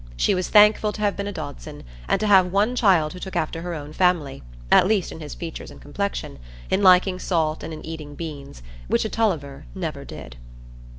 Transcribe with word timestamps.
She 0.17 0.33
was 0.33 0.49
thankful 0.49 0.91
to 0.93 1.01
have 1.01 1.15
been 1.15 1.27
a 1.27 1.31
Dodson, 1.31 1.83
and 2.09 2.19
to 2.19 2.25
have 2.25 2.51
one 2.51 2.75
child 2.75 3.13
who 3.13 3.19
took 3.19 3.35
after 3.35 3.61
her 3.61 3.75
own 3.75 3.93
family, 3.93 4.41
at 4.71 4.87
least 4.87 5.11
in 5.11 5.19
his 5.19 5.35
features 5.35 5.69
and 5.69 5.79
complexion, 5.79 6.39
in 6.71 6.81
liking 6.81 7.19
salt 7.19 7.61
and 7.61 7.71
in 7.71 7.85
eating 7.85 8.15
beans, 8.15 8.63
which 8.87 9.05
a 9.05 9.09
Tulliver 9.09 9.65
never 9.75 10.03
did. 10.03 10.37